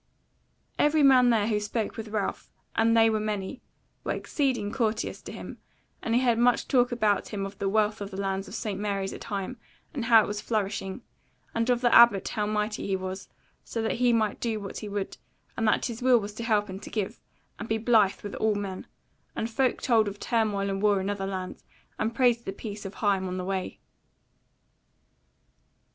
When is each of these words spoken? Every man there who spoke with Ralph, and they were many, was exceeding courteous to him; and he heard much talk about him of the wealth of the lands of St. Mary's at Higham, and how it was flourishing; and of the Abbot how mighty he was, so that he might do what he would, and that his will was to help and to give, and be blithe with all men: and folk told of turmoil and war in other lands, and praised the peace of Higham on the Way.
Every 0.79 1.03
man 1.03 1.29
there 1.29 1.47
who 1.47 1.59
spoke 1.59 1.95
with 1.95 2.07
Ralph, 2.07 2.49
and 2.75 2.97
they 2.97 3.07
were 3.07 3.19
many, 3.19 3.61
was 4.03 4.15
exceeding 4.15 4.71
courteous 4.71 5.21
to 5.21 5.31
him; 5.31 5.59
and 6.01 6.15
he 6.15 6.21
heard 6.21 6.39
much 6.39 6.67
talk 6.67 6.91
about 6.91 7.27
him 7.27 7.45
of 7.45 7.59
the 7.59 7.69
wealth 7.69 8.01
of 8.01 8.09
the 8.09 8.19
lands 8.19 8.47
of 8.47 8.55
St. 8.55 8.79
Mary's 8.79 9.13
at 9.13 9.25
Higham, 9.25 9.57
and 9.93 10.05
how 10.05 10.23
it 10.23 10.27
was 10.27 10.41
flourishing; 10.41 11.03
and 11.53 11.69
of 11.69 11.81
the 11.81 11.93
Abbot 11.93 12.29
how 12.29 12.47
mighty 12.47 12.87
he 12.87 12.95
was, 12.95 13.29
so 13.63 13.83
that 13.83 13.97
he 13.97 14.11
might 14.11 14.39
do 14.39 14.59
what 14.59 14.79
he 14.79 14.89
would, 14.89 15.17
and 15.55 15.67
that 15.67 15.85
his 15.85 16.01
will 16.01 16.19
was 16.19 16.33
to 16.33 16.43
help 16.43 16.67
and 16.67 16.81
to 16.81 16.89
give, 16.89 17.21
and 17.59 17.69
be 17.69 17.77
blithe 17.77 18.21
with 18.23 18.33
all 18.33 18.55
men: 18.55 18.87
and 19.35 19.51
folk 19.51 19.79
told 19.83 20.07
of 20.07 20.19
turmoil 20.19 20.67
and 20.71 20.81
war 20.81 20.99
in 20.99 21.11
other 21.11 21.27
lands, 21.27 21.63
and 21.99 22.15
praised 22.15 22.45
the 22.45 22.51
peace 22.51 22.85
of 22.85 22.95
Higham 22.95 23.27
on 23.27 23.37
the 23.37 23.45
Way. 23.45 23.79